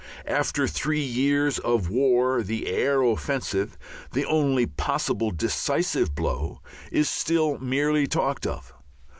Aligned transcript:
After 0.25 0.67
three 0.67 1.03
years 1.03 1.59
of 1.59 1.91
war 1.91 2.41
the 2.41 2.65
air 2.65 3.03
offensive, 3.03 3.77
the 4.13 4.25
only 4.25 4.65
possible 4.65 5.29
decisive 5.29 6.15
blow, 6.15 6.59
is 6.91 7.07
still 7.07 7.59
merely 7.59 8.07
talked 8.07 8.47
of. 8.47 8.73